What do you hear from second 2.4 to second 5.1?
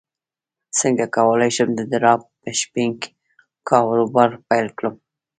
شپینګ کاروبار پیل کړم